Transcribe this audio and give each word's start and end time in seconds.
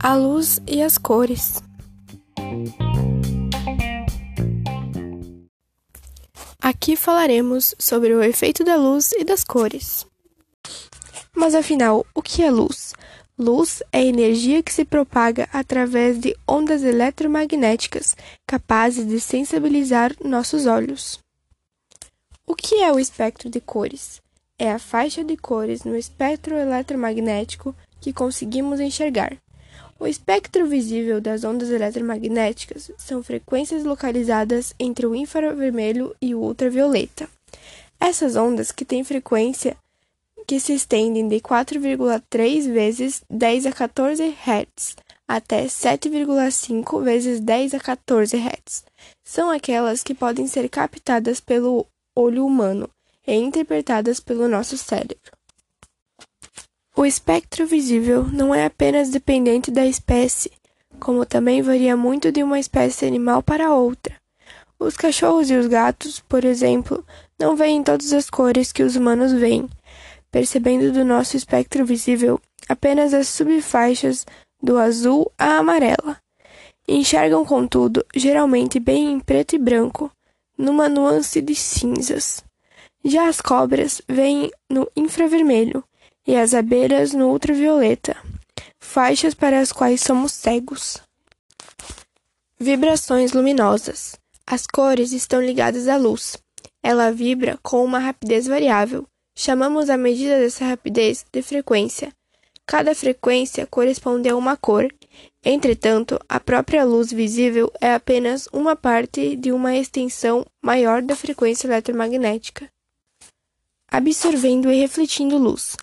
A 0.00 0.14
luz 0.14 0.60
e 0.66 0.82
as 0.82 0.98
cores. 0.98 1.62
Aqui 6.60 6.96
falaremos 6.96 7.74
sobre 7.78 8.12
o 8.14 8.22
efeito 8.22 8.64
da 8.64 8.76
luz 8.76 9.12
e 9.12 9.24
das 9.24 9.44
cores. 9.44 10.06
Mas 11.34 11.54
afinal, 11.54 12.04
o 12.14 12.22
que 12.22 12.42
é 12.42 12.50
luz? 12.50 12.92
Luz 13.38 13.82
é 13.92 14.04
energia 14.04 14.62
que 14.62 14.72
se 14.72 14.84
propaga 14.84 15.48
através 15.52 16.18
de 16.18 16.36
ondas 16.48 16.82
eletromagnéticas 16.82 18.16
capazes 18.46 19.06
de 19.06 19.20
sensibilizar 19.20 20.14
nossos 20.24 20.66
olhos. 20.66 21.20
O 22.46 22.54
que 22.54 22.76
é 22.76 22.92
o 22.92 22.98
espectro 22.98 23.50
de 23.50 23.60
cores? 23.60 24.22
É 24.58 24.70
a 24.70 24.78
faixa 24.78 25.22
de 25.22 25.36
cores 25.36 25.84
no 25.84 25.94
espectro 25.94 26.54
eletromagnético 26.54 27.74
que 28.00 28.12
conseguimos 28.12 28.80
enxergar. 28.80 29.36
O 29.98 30.06
espectro 30.06 30.66
visível 30.66 31.20
das 31.20 31.44
ondas 31.44 31.70
eletromagnéticas 31.70 32.90
são 32.96 33.22
frequências 33.22 33.84
localizadas 33.84 34.74
entre 34.78 35.06
o 35.06 35.14
infravermelho 35.14 36.14
e 36.20 36.34
o 36.34 36.40
ultravioleta. 36.40 37.28
Essas 38.00 38.36
ondas 38.36 38.72
que 38.72 38.84
têm 38.84 39.04
frequência 39.04 39.76
que 40.46 40.58
se 40.58 40.72
estendem 40.72 41.28
de 41.28 41.40
4,3 41.40 42.72
vezes 42.72 43.22
10 43.28 43.66
a 43.66 43.72
14 43.72 44.22
Hz 44.22 44.96
até 45.28 45.64
7,5 45.64 47.02
vezes 47.02 47.40
10 47.40 47.74
a 47.74 47.80
14 47.80 48.36
Hz. 48.36 48.84
São 49.24 49.50
aquelas 49.50 50.02
que 50.02 50.14
podem 50.14 50.46
ser 50.46 50.68
captadas 50.68 51.40
pelo 51.40 51.84
olho 52.14 52.46
humano 52.46 52.88
e 53.26 53.34
interpretadas 53.34 54.20
pelo 54.20 54.48
nosso 54.48 54.78
cérebro. 54.78 55.32
O 56.96 57.04
espectro 57.04 57.66
visível 57.66 58.24
não 58.24 58.54
é 58.54 58.64
apenas 58.64 59.10
dependente 59.10 59.70
da 59.70 59.84
espécie, 59.84 60.50
como 60.98 61.26
também 61.26 61.60
varia 61.60 61.96
muito 61.96 62.32
de 62.32 62.42
uma 62.42 62.58
espécie 62.58 63.04
animal 63.04 63.42
para 63.42 63.74
outra. 63.74 64.16
Os 64.78 64.96
cachorros 64.96 65.50
e 65.50 65.54
os 65.56 65.66
gatos, 65.66 66.20
por 66.20 66.44
exemplo, 66.44 67.04
não 67.38 67.56
veem 67.56 67.82
todas 67.82 68.12
as 68.12 68.30
cores 68.30 68.72
que 68.72 68.82
os 68.82 68.96
humanos 68.96 69.32
veem, 69.32 69.68
percebendo 70.30 70.92
do 70.92 71.04
nosso 71.04 71.36
espectro 71.36 71.84
visível 71.84 72.40
apenas 72.68 73.14
as 73.14 73.28
subfaixas 73.28 74.26
do 74.62 74.78
azul 74.78 75.30
à 75.38 75.58
amarela. 75.58 76.16
Enxergam, 76.88 77.44
contudo, 77.44 78.04
geralmente 78.14 78.78
bem 78.78 79.12
em 79.12 79.20
preto 79.20 79.56
e 79.56 79.58
branco, 79.58 80.10
numa 80.56 80.88
nuance 80.88 81.40
de 81.40 81.54
cinzas. 81.54 82.44
Já 83.04 83.28
as 83.28 83.40
cobras 83.40 84.02
vêm 84.08 84.50
no 84.68 84.90
infravermelho 84.96 85.84
e 86.26 86.36
as 86.36 86.54
abelhas 86.54 87.12
no 87.12 87.28
ultravioleta, 87.30 88.16
faixas 88.80 89.34
para 89.34 89.60
as 89.60 89.72
quais 89.72 90.00
somos 90.00 90.32
cegos. 90.32 91.00
Vibrações 92.58 93.32
luminosas. 93.32 94.16
As 94.46 94.66
cores 94.66 95.12
estão 95.12 95.40
ligadas 95.40 95.88
à 95.88 95.96
luz. 95.96 96.36
Ela 96.82 97.12
vibra 97.12 97.58
com 97.62 97.84
uma 97.84 97.98
rapidez 97.98 98.46
variável. 98.46 99.06
Chamamos 99.34 99.90
a 99.90 99.96
medida 99.96 100.38
dessa 100.38 100.64
rapidez 100.64 101.24
de 101.32 101.42
frequência. 101.42 102.12
Cada 102.64 102.94
frequência 102.94 103.66
corresponde 103.66 104.28
a 104.28 104.36
uma 104.36 104.56
cor 104.56 104.88
Entretanto, 105.44 106.18
a 106.28 106.40
própria 106.40 106.84
luz 106.84 107.12
visível 107.12 107.72
é 107.80 107.94
apenas 107.94 108.48
uma 108.52 108.74
parte 108.74 109.36
de 109.36 109.52
uma 109.52 109.76
extensão 109.76 110.44
maior 110.60 111.00
da 111.02 111.14
frequência 111.14 111.68
eletromagnética, 111.68 112.68
absorvendo 113.90 114.70
e 114.70 114.80
refletindo 114.80 115.38
luz. 115.38 115.76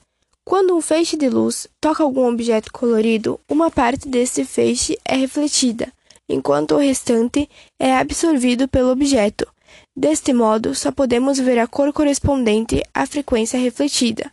Quando 0.45 0.75
um 0.75 0.81
feixe 0.81 1.15
de 1.15 1.29
luz 1.29 1.67
toca 1.79 2.03
algum 2.03 2.27
objeto 2.27 2.71
colorido, 2.71 3.39
uma 3.49 3.71
parte 3.71 4.09
desse 4.09 4.43
feixe 4.43 4.97
é 5.05 5.15
refletida, 5.15 5.91
enquanto 6.27 6.75
o 6.75 6.79
restante 6.79 7.49
é 7.79 7.95
absorvido 7.95 8.67
pelo 8.67 8.91
objeto. 8.91 9.47
Deste 9.95 10.33
modo, 10.33 10.75
só 10.75 10.91
podemos 10.91 11.39
ver 11.39 11.59
a 11.59 11.67
cor 11.67 11.93
correspondente 11.93 12.83
à 12.93 13.05
frequência 13.05 13.59
refletida. 13.59 14.31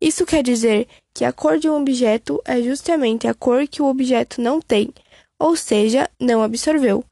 Isso 0.00 0.24
quer 0.24 0.42
dizer 0.42 0.88
que 1.14 1.24
a 1.24 1.32
cor 1.32 1.58
de 1.58 1.68
um 1.68 1.76
objeto 1.76 2.40
é 2.44 2.62
justamente 2.62 3.28
a 3.28 3.34
cor 3.34 3.66
que 3.68 3.82
o 3.82 3.86
objeto 3.86 4.40
não 4.40 4.60
tem, 4.60 4.92
ou 5.38 5.56
seja, 5.56 6.08
não 6.18 6.42
absorveu. 6.42 7.04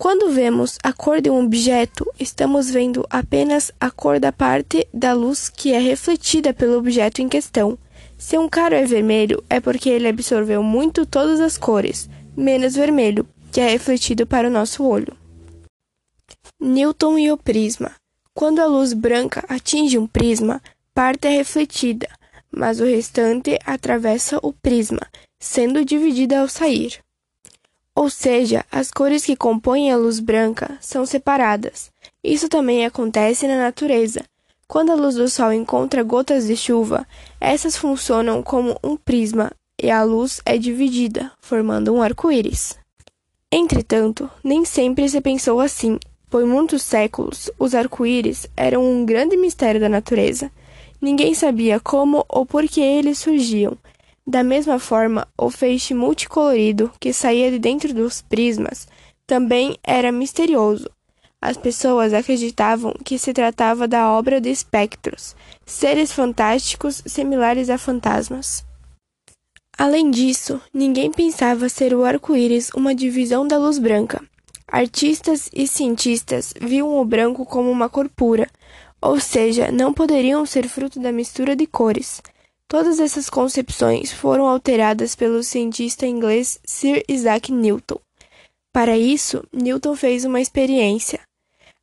Quando 0.00 0.30
vemos 0.30 0.78
a 0.84 0.92
cor 0.92 1.20
de 1.20 1.28
um 1.28 1.44
objeto, 1.44 2.08
estamos 2.20 2.70
vendo 2.70 3.04
apenas 3.10 3.72
a 3.80 3.90
cor 3.90 4.20
da 4.20 4.30
parte 4.30 4.86
da 4.94 5.12
luz 5.12 5.48
que 5.48 5.72
é 5.72 5.80
refletida 5.80 6.54
pelo 6.54 6.78
objeto 6.78 7.20
em 7.20 7.28
questão. 7.28 7.76
Se 8.16 8.38
um 8.38 8.48
carro 8.48 8.74
é 8.74 8.84
vermelho, 8.84 9.42
é 9.50 9.58
porque 9.58 9.88
ele 9.88 10.06
absorveu 10.06 10.62
muito 10.62 11.04
todas 11.04 11.40
as 11.40 11.58
cores, 11.58 12.08
menos 12.36 12.76
vermelho, 12.76 13.26
que 13.50 13.60
é 13.60 13.68
refletido 13.68 14.24
para 14.24 14.46
o 14.46 14.52
nosso 14.52 14.84
olho. 14.84 15.16
Newton 16.60 17.18
e 17.18 17.32
o 17.32 17.36
prisma. 17.36 17.90
Quando 18.32 18.60
a 18.60 18.66
luz 18.66 18.92
branca 18.92 19.44
atinge 19.48 19.98
um 19.98 20.06
prisma, 20.06 20.62
parte 20.94 21.26
é 21.26 21.30
refletida, 21.30 22.08
mas 22.52 22.78
o 22.78 22.84
restante 22.84 23.58
atravessa 23.66 24.38
o 24.44 24.52
prisma, 24.52 25.02
sendo 25.40 25.84
dividida 25.84 26.38
ao 26.38 26.48
sair. 26.48 27.00
Ou 27.98 28.08
seja, 28.08 28.64
as 28.70 28.92
cores 28.92 29.24
que 29.24 29.34
compõem 29.34 29.90
a 29.90 29.96
luz 29.96 30.20
branca 30.20 30.78
são 30.80 31.04
separadas. 31.04 31.90
Isso 32.22 32.48
também 32.48 32.86
acontece 32.86 33.48
na 33.48 33.58
natureza. 33.58 34.22
Quando 34.68 34.92
a 34.92 34.94
luz 34.94 35.16
do 35.16 35.28
sol 35.28 35.52
encontra 35.52 36.04
gotas 36.04 36.46
de 36.46 36.56
chuva, 36.56 37.04
essas 37.40 37.76
funcionam 37.76 38.40
como 38.40 38.78
um 38.84 38.96
prisma 38.96 39.50
e 39.82 39.90
a 39.90 40.04
luz 40.04 40.40
é 40.46 40.56
dividida, 40.56 41.32
formando 41.40 41.92
um 41.92 42.00
arco-íris. 42.00 42.78
Entretanto, 43.50 44.30
nem 44.44 44.64
sempre 44.64 45.08
se 45.08 45.20
pensou 45.20 45.58
assim. 45.58 45.98
Por 46.30 46.46
muitos 46.46 46.82
séculos, 46.82 47.50
os 47.58 47.74
arco-íris 47.74 48.46
eram 48.56 48.88
um 48.88 49.04
grande 49.04 49.36
mistério 49.36 49.80
da 49.80 49.88
natureza. 49.88 50.52
Ninguém 51.00 51.34
sabia 51.34 51.80
como 51.80 52.24
ou 52.28 52.46
por 52.46 52.62
que 52.68 52.80
eles 52.80 53.18
surgiam. 53.18 53.76
Da 54.28 54.42
mesma 54.42 54.78
forma, 54.78 55.26
o 55.38 55.48
feixe 55.48 55.94
multicolorido 55.94 56.92
que 57.00 57.14
saía 57.14 57.50
de 57.50 57.58
dentro 57.58 57.94
dos 57.94 58.20
prismas 58.20 58.86
também 59.26 59.78
era 59.82 60.12
misterioso. 60.12 60.90
As 61.40 61.56
pessoas 61.56 62.12
acreditavam 62.12 62.92
que 63.02 63.18
se 63.18 63.32
tratava 63.32 63.88
da 63.88 64.12
obra 64.12 64.38
de 64.38 64.50
espectros, 64.50 65.34
seres 65.64 66.12
fantásticos 66.12 67.02
similares 67.06 67.70
a 67.70 67.78
fantasmas. 67.78 68.66
Além 69.78 70.10
disso, 70.10 70.60
ninguém 70.74 71.10
pensava 71.10 71.66
ser 71.70 71.94
o 71.94 72.04
arco-íris 72.04 72.68
uma 72.76 72.94
divisão 72.94 73.48
da 73.48 73.56
luz 73.56 73.78
branca. 73.78 74.22
Artistas 74.70 75.48
e 75.54 75.66
cientistas 75.66 76.52
viam 76.60 76.98
o 76.98 77.02
branco 77.02 77.46
como 77.46 77.70
uma 77.70 77.88
cor 77.88 78.10
pura, 78.10 78.46
ou 79.00 79.18
seja, 79.18 79.72
não 79.72 79.94
poderiam 79.94 80.44
ser 80.44 80.68
fruto 80.68 81.00
da 81.00 81.10
mistura 81.10 81.56
de 81.56 81.66
cores. 81.66 82.20
Todas 82.68 83.00
essas 83.00 83.30
concepções 83.30 84.12
foram 84.12 84.46
alteradas 84.46 85.14
pelo 85.14 85.42
cientista 85.42 86.06
inglês 86.06 86.60
Sir 86.66 87.02
Isaac 87.08 87.50
Newton. 87.50 87.98
Para 88.70 88.98
isso, 88.98 89.42
Newton 89.50 89.96
fez 89.96 90.26
uma 90.26 90.38
experiência. 90.38 91.20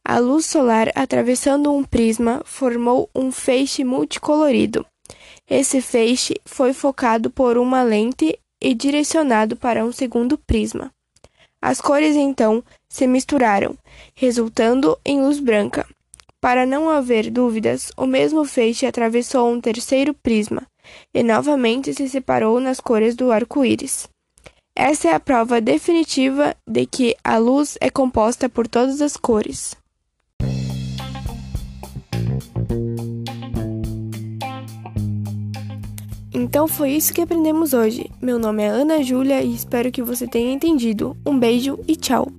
A 0.08 0.20
luz 0.20 0.46
solar 0.46 0.92
atravessando 0.94 1.74
um 1.74 1.84
prisma 1.84 2.44
formou 2.46 3.10
um 3.16 3.32
feixe 3.32 3.84
multicolorido. 3.84 4.86
Esse 5.50 5.82
feixe 5.82 6.36
foi 6.46 6.72
focado 6.72 7.32
por 7.32 7.58
uma 7.58 7.82
lente 7.82 8.38
e 8.62 8.76
direcionado 8.76 9.56
para 9.56 9.84
um 9.84 9.92
segundo 9.92 10.38
prisma. 10.38 10.92
As 11.60 11.82
cores 11.82 12.16
então 12.16 12.64
se 12.88 13.08
misturaram, 13.08 13.76
resultando 14.14 14.96
em 15.04 15.20
luz 15.20 15.40
branca. 15.40 15.88
Para 16.46 16.64
não 16.64 16.92
haver 16.92 17.32
dúvidas, 17.32 17.92
o 17.98 18.06
mesmo 18.06 18.46
feixe 18.46 18.86
atravessou 18.86 19.52
um 19.52 19.60
terceiro 19.60 20.14
prisma 20.14 20.62
e 21.12 21.24
novamente 21.24 21.92
se 21.92 22.08
separou 22.08 22.60
nas 22.60 22.80
cores 22.80 23.16
do 23.16 23.32
arco-íris. 23.32 24.08
Essa 24.78 25.08
é 25.08 25.14
a 25.16 25.20
prova 25.20 25.60
definitiva 25.60 26.56
de 26.68 26.86
que 26.86 27.18
a 27.24 27.40
luz 27.40 27.80
é 27.82 27.90
composta 27.90 28.48
por 28.48 28.68
todas 28.68 29.02
as 29.02 29.18
cores. 29.18 29.76
Então 36.32 36.68
foi 36.68 36.92
isso 36.92 37.12
que 37.12 37.22
aprendemos 37.22 37.74
hoje. 37.74 38.08
Meu 38.22 38.38
nome 38.38 38.62
é 38.62 38.68
Ana 38.68 39.02
Júlia 39.02 39.42
e 39.42 39.56
espero 39.56 39.92
que 39.92 40.04
você 40.04 40.28
tenha 40.28 40.54
entendido. 40.54 41.18
Um 41.26 41.40
beijo 41.40 41.80
e 41.88 41.96
tchau! 41.96 42.32